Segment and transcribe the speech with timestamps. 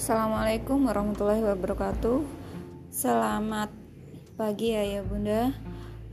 [0.00, 2.24] Assalamualaikum warahmatullahi wabarakatuh.
[2.88, 3.68] Selamat
[4.32, 5.52] pagi ayah bunda.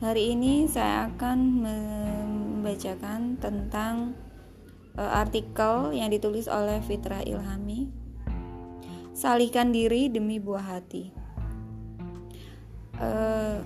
[0.04, 4.12] Hari ini saya akan membacakan tentang
[5.00, 7.88] uh, artikel yang ditulis oleh Fitra Ilhami.
[9.16, 11.08] Salihkan diri demi buah hati.
[13.00, 13.64] Uh,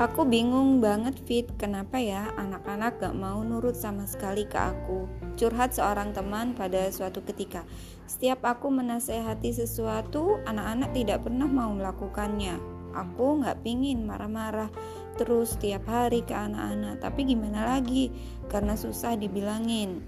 [0.00, 5.04] Aku bingung banget Fit, kenapa ya anak-anak gak mau nurut sama sekali ke aku?
[5.36, 7.68] Curhat seorang teman pada suatu ketika.
[8.08, 12.56] Setiap aku menasehati sesuatu, anak-anak tidak pernah mau melakukannya.
[12.96, 14.72] Aku gak pingin marah-marah
[15.20, 16.96] terus setiap hari ke anak-anak.
[17.04, 18.08] Tapi gimana lagi,
[18.48, 20.00] karena susah dibilangin.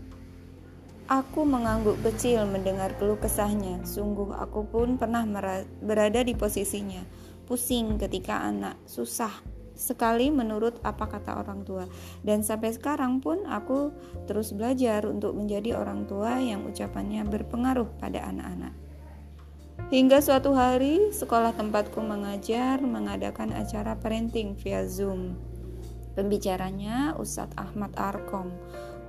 [1.05, 3.85] Aku mengangguk kecil mendengar keluh kesahnya.
[3.85, 5.29] Sungguh aku pun pernah
[5.85, 7.05] berada di posisinya.
[7.45, 11.85] Pusing ketika anak susah sekali menurut apa kata orang tua.
[12.23, 13.91] Dan sampai sekarang pun aku
[14.31, 18.73] terus belajar untuk menjadi orang tua yang ucapannya berpengaruh pada anak-anak.
[19.91, 25.37] Hingga suatu hari, sekolah tempatku mengajar mengadakan acara parenting via Zoom.
[26.17, 28.53] Pembicaranya Ustadz Ahmad Arkom,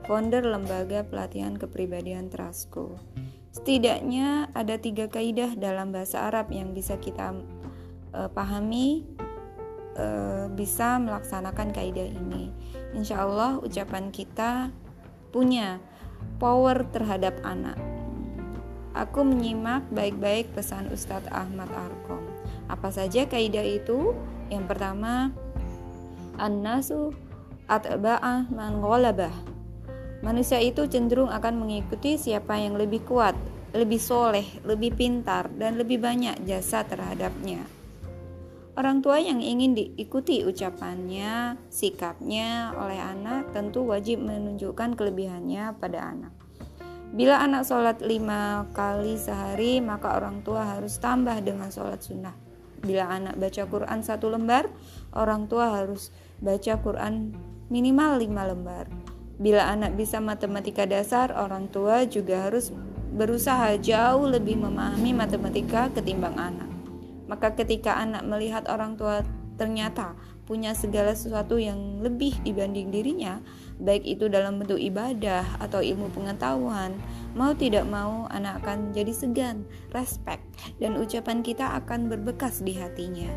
[0.08, 3.00] founder lembaga pelatihan kepribadian Trasco.
[3.54, 7.38] Setidaknya ada tiga kaidah dalam bahasa Arab yang bisa kita
[8.12, 9.06] uh, pahami
[9.98, 10.06] e,
[10.54, 12.54] bisa melaksanakan kaidah ini.
[12.94, 14.70] Insya Allah ucapan kita
[15.34, 15.82] punya
[16.38, 17.78] power terhadap anak.
[18.94, 22.22] Aku menyimak baik-baik pesan Ustadz Ahmad Arkom.
[22.70, 24.14] Apa saja kaidah itu?
[24.54, 25.34] Yang pertama,
[26.38, 27.10] an-nasu
[27.66, 29.34] atba'ah man ghalabah.
[30.22, 33.36] Manusia itu cenderung akan mengikuti siapa yang lebih kuat,
[33.74, 37.66] lebih soleh, lebih pintar, dan lebih banyak jasa terhadapnya.
[38.74, 46.34] Orang tua yang ingin diikuti ucapannya, sikapnya oleh anak tentu wajib menunjukkan kelebihannya pada anak.
[47.14, 52.34] Bila anak sholat lima kali sehari, maka orang tua harus tambah dengan sholat sunnah.
[52.82, 54.66] Bila anak baca Quran satu lembar,
[55.14, 56.10] orang tua harus
[56.42, 57.30] baca Quran
[57.70, 58.90] minimal lima lembar.
[59.38, 62.74] Bila anak bisa matematika dasar, orang tua juga harus
[63.14, 66.73] berusaha jauh lebih memahami matematika ketimbang anak.
[67.28, 69.24] Maka ketika anak melihat orang tua
[69.56, 73.40] ternyata punya segala sesuatu yang lebih dibanding dirinya,
[73.80, 77.00] baik itu dalam bentuk ibadah atau ilmu pengetahuan,
[77.32, 79.64] mau tidak mau anak akan jadi segan,
[79.96, 80.44] respect,
[80.84, 83.32] dan ucapan kita akan berbekas di hatinya.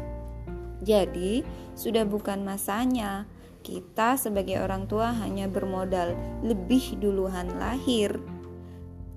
[0.82, 1.46] Jadi,
[1.78, 3.24] sudah bukan masanya.
[3.62, 6.14] Kita sebagai orang tua hanya bermodal
[6.46, 8.14] lebih duluan lahir,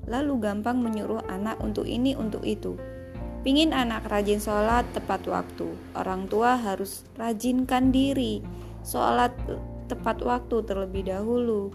[0.10, 2.74] lalu gampang menyuruh anak untuk ini, untuk itu
[3.40, 8.44] Pingin anak rajin sholat tepat waktu, orang tua harus rajinkan diri.
[8.84, 9.32] Sholat
[9.88, 11.72] tepat waktu terlebih dahulu.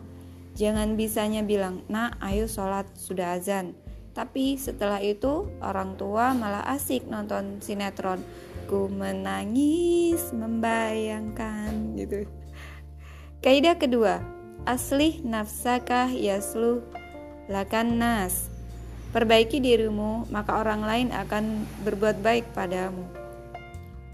[0.60, 3.72] Jangan bisanya bilang, nak ayo sholat sudah azan.
[4.12, 8.20] Tapi setelah itu orang tua malah asik nonton sinetron.
[8.68, 12.28] Ku menangis membayangkan gitu.
[13.40, 14.20] Kaidah kedua,
[14.68, 16.84] asli nafsakah yasluh
[17.48, 18.53] lakan nas
[19.14, 23.06] Perbaiki dirimu, maka orang lain akan berbuat baik padamu.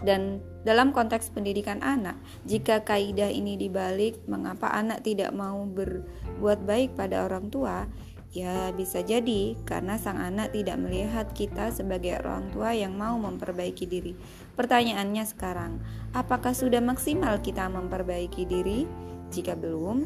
[0.04, 7.00] Dan dalam konteks pendidikan anak, jika kaidah ini dibalik, mengapa anak tidak mau berbuat baik
[7.00, 7.88] pada orang tua?
[8.30, 13.88] Ya, bisa jadi karena sang anak tidak melihat kita sebagai orang tua yang mau memperbaiki
[13.88, 14.12] diri.
[14.54, 15.80] Pertanyaannya sekarang,
[16.12, 18.84] apakah sudah maksimal kita memperbaiki diri?
[19.32, 20.04] Jika belum,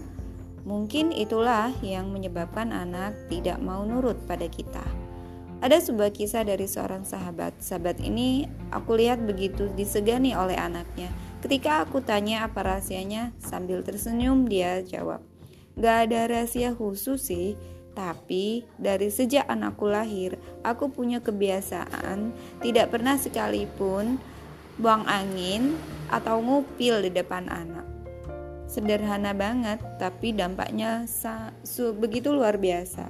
[0.65, 4.85] Mungkin itulah yang menyebabkan anak tidak mau nurut pada kita.
[5.61, 7.61] Ada sebuah kisah dari seorang sahabat.
[7.61, 11.13] Sahabat ini aku lihat begitu disegani oleh anaknya.
[11.45, 15.21] Ketika aku tanya apa rahasianya, sambil tersenyum dia jawab,
[15.77, 17.57] Gak ada rahasia khusus sih,
[17.95, 20.37] tapi dari sejak anakku lahir,
[20.67, 24.19] aku punya kebiasaan tidak pernah sekalipun
[24.79, 25.79] buang angin
[26.11, 27.94] atau ngupil di depan anak.
[28.75, 31.07] Sederhana banget, tapi dampaknya
[31.95, 33.07] begitu luar biasa.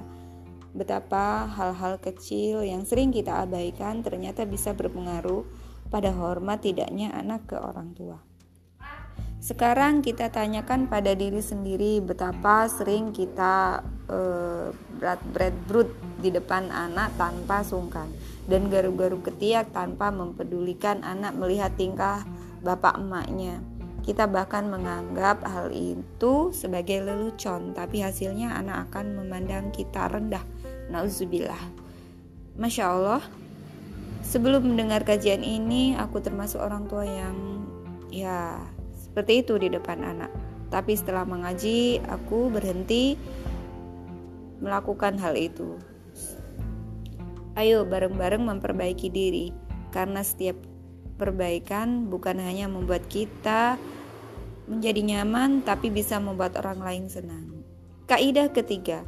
[0.77, 5.41] Betapa hal-hal kecil yang sering kita abaikan ternyata bisa berpengaruh
[5.89, 8.21] pada hormat tidaknya anak ke orang tua.
[9.41, 14.69] Sekarang kita tanyakan pada diri sendiri betapa sering kita uh,
[15.01, 15.89] berat berat brut
[16.21, 18.09] di depan anak tanpa sungkan
[18.45, 22.21] dan garuk-garuk ketiak tanpa mempedulikan anak melihat tingkah
[22.61, 23.61] bapak emaknya.
[24.05, 30.45] Kita bahkan menganggap hal itu sebagai lelucon, tapi hasilnya anak akan memandang kita rendah.
[30.93, 31.57] Nauzubillah.
[32.53, 33.25] Masya Allah,
[34.21, 37.65] sebelum mendengar kajian ini, aku termasuk orang tua yang
[38.13, 38.61] ya
[38.93, 40.29] seperti itu di depan anak.
[40.69, 43.17] Tapi setelah mengaji, aku berhenti
[44.61, 45.81] melakukan hal itu.
[47.57, 49.49] Ayo bareng-bareng memperbaiki diri,
[49.89, 50.61] karena setiap
[51.15, 53.79] perbaikan bukan hanya membuat kita
[54.65, 57.63] menjadi nyaman, tapi bisa membuat orang lain senang.
[58.05, 59.01] Kaidah ketiga,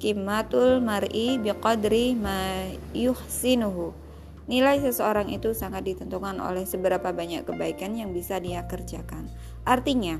[0.00, 3.96] kimatul mar'i biqadri ma yuhsinuhu.
[4.50, 9.30] Nilai seseorang itu sangat ditentukan oleh seberapa banyak kebaikan yang bisa dia kerjakan.
[9.62, 10.18] Artinya,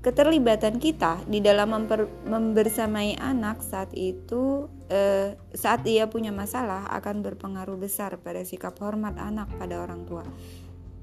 [0.00, 7.26] keterlibatan kita di dalam memper, membersamai anak saat itu eh, saat dia punya masalah akan
[7.26, 10.22] berpengaruh besar pada sikap hormat anak pada orang tua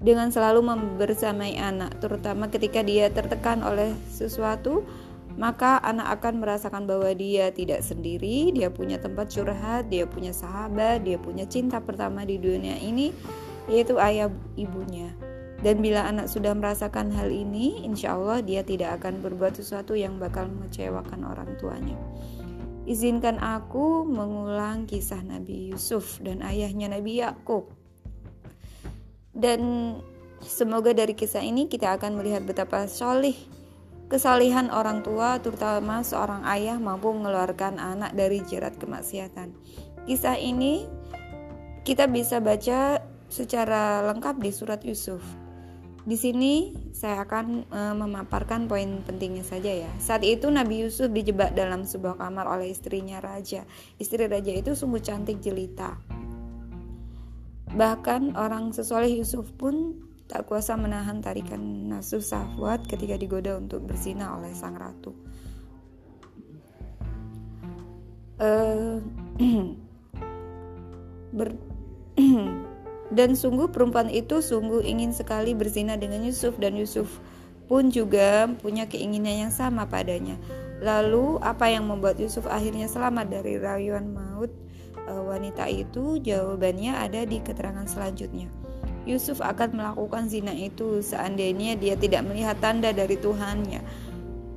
[0.04, 4.84] dengan selalu membersamai anak terutama ketika dia tertekan oleh sesuatu
[5.34, 11.08] maka anak akan merasakan bahwa dia tidak sendiri dia punya tempat curhat dia punya sahabat
[11.08, 13.16] dia punya cinta pertama di dunia ini
[13.72, 14.28] yaitu ayah
[14.60, 15.10] ibunya
[15.64, 20.20] dan bila anak sudah merasakan hal ini, insya Allah dia tidak akan berbuat sesuatu yang
[20.20, 21.96] bakal mengecewakan orang tuanya.
[22.84, 27.72] Izinkan aku mengulang kisah Nabi Yusuf dan ayahnya Nabi Yakub.
[29.34, 29.94] Dan
[30.46, 33.36] semoga dari kisah ini kita akan melihat betapa solih
[34.14, 39.50] kesalihan orang tua, terutama seorang ayah mampu mengeluarkan anak dari jerat kemaksiatan.
[40.06, 40.86] Kisah ini
[41.82, 43.02] kita bisa baca
[43.34, 45.26] secara lengkap di surat Yusuf.
[46.04, 49.92] Di sini saya akan e, memaparkan poin pentingnya saja ya.
[50.04, 53.64] Saat itu Nabi Yusuf dijebak dalam sebuah kamar oleh istrinya raja.
[53.98, 55.96] Istri raja itu sungguh cantik jelita.
[57.74, 59.98] Bahkan orang sesoleh Yusuf pun
[60.30, 65.14] tak kuasa menahan tarikan nafsu sahwat ketika digoda untuk berzina oleh sang ratu.
[68.42, 68.98] Uh,
[71.38, 71.54] ber
[73.14, 77.22] Dan sungguh perempuan itu sungguh ingin sekali berzina dengan Yusuf dan Yusuf
[77.70, 80.34] pun juga punya keinginan yang sama padanya.
[80.82, 84.50] Lalu apa yang membuat Yusuf akhirnya selamat dari rayuan maut
[84.96, 86.22] e, wanita itu?
[86.22, 88.48] Jawabannya ada di keterangan selanjutnya.
[89.04, 93.84] Yusuf akan melakukan zina itu seandainya dia tidak melihat tanda dari Tuhannya.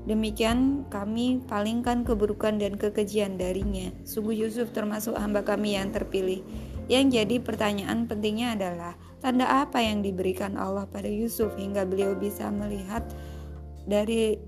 [0.06, 3.90] Demikian kami palingkan keburukan dan kekejian darinya.
[4.06, 6.46] Sungguh Yusuf termasuk hamba kami yang terpilih.
[6.86, 12.46] Yang jadi pertanyaan pentingnya adalah tanda apa yang diberikan Allah pada Yusuf hingga beliau bisa
[12.54, 13.02] melihat
[13.82, 14.38] dari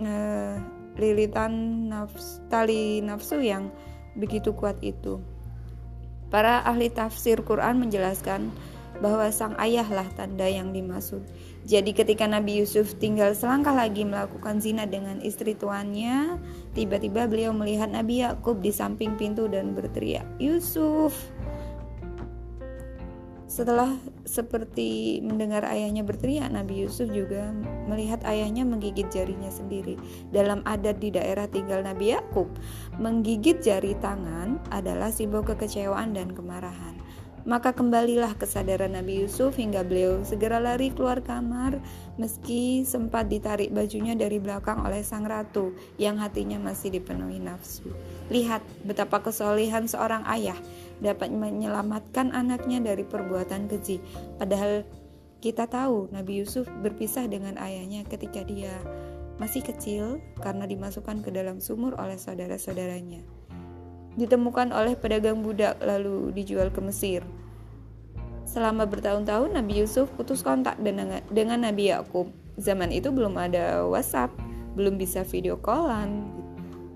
[0.00, 0.56] uh,
[0.96, 1.52] lilitan
[1.92, 3.68] nafs, tali nafsu yang
[4.16, 5.20] begitu kuat itu.
[6.32, 8.48] Para ahli tafsir Quran menjelaskan
[9.04, 11.20] bahwa sang ayahlah tanda yang dimaksud.
[11.68, 16.40] Jadi ketika Nabi Yusuf tinggal selangkah lagi melakukan zina dengan istri tuannya,
[16.72, 21.12] tiba-tiba beliau melihat Nabi Yakub di samping pintu dan berteriak, "Yusuf!"
[23.44, 27.50] Setelah seperti mendengar ayahnya berteriak, Nabi Yusuf juga
[27.90, 29.98] melihat ayahnya menggigit jarinya sendiri.
[30.30, 32.48] Dalam adat di daerah tinggal Nabi Yakub,
[33.02, 36.91] menggigit jari tangan adalah simbol kekecewaan dan kemarahan.
[37.42, 41.82] Maka kembalilah kesadaran Nabi Yusuf hingga beliau segera lari keluar kamar
[42.14, 47.90] meski sempat ditarik bajunya dari belakang oleh sang ratu yang hatinya masih dipenuhi nafsu.
[48.30, 50.56] Lihat betapa kesolehan seorang ayah
[51.02, 53.98] dapat menyelamatkan anaknya dari perbuatan keji.
[54.38, 54.86] Padahal
[55.42, 58.70] kita tahu Nabi Yusuf berpisah dengan ayahnya ketika dia
[59.42, 63.41] masih kecil karena dimasukkan ke dalam sumur oleh saudara-saudaranya
[64.16, 67.24] ditemukan oleh pedagang budak lalu dijual ke Mesir.
[68.44, 72.28] Selama bertahun-tahun Nabi Yusuf putus kontak dengan, Nabi Yakub.
[72.60, 74.28] Zaman itu belum ada WhatsApp,
[74.76, 76.28] belum bisa video callan.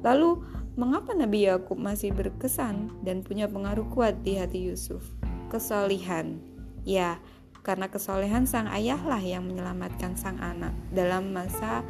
[0.04, 0.44] Lalu
[0.76, 5.00] mengapa Nabi Yakub masih berkesan dan punya pengaruh kuat di hati Yusuf?
[5.48, 6.36] Kesolihan.
[6.84, 7.16] Ya,
[7.64, 11.82] karena kesolehan sang ayahlah yang menyelamatkan sang anak dalam masa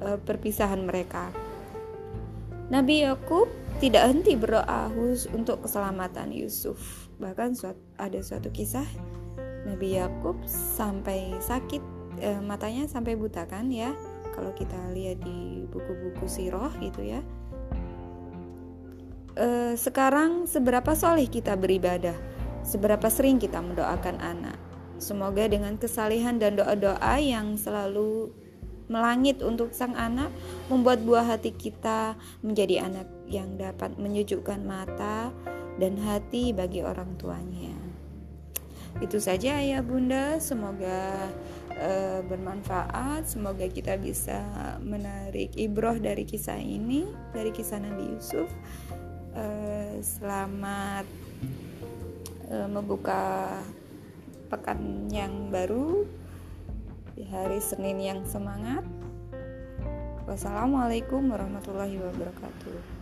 [0.00, 1.30] e, perpisahan mereka.
[2.70, 3.50] Nabi Yakub
[3.82, 7.10] tidak henti berdoa khusus untuk keselamatan Yusuf.
[7.18, 8.86] Bahkan suat, ada suatu kisah
[9.66, 11.82] Nabi Yakub sampai sakit
[12.22, 13.90] e, matanya sampai buta kan ya.
[14.32, 17.20] Kalau kita lihat di buku-buku siroh gitu ya.
[19.34, 22.14] E, sekarang seberapa soleh kita beribadah?
[22.62, 24.58] Seberapa sering kita mendoakan anak?
[25.02, 28.30] Semoga dengan kesalihan dan doa-doa yang selalu
[28.92, 30.28] melangit untuk sang anak,
[30.68, 32.12] membuat buah hati kita
[32.44, 35.32] menjadi anak yang dapat menyejukkan mata
[35.80, 37.72] dan hati bagi orang tuanya.
[39.00, 41.32] Itu saja ya Bunda, semoga
[41.72, 44.44] uh, bermanfaat, semoga kita bisa
[44.84, 48.52] menarik ibroh dari kisah ini, dari kisah Nabi Yusuf.
[49.32, 51.08] Uh, selamat
[52.52, 53.48] uh, membuka
[54.52, 56.04] pekan yang baru
[57.12, 58.84] di hari Senin yang semangat.
[60.24, 63.01] Wassalamualaikum warahmatullahi wabarakatuh.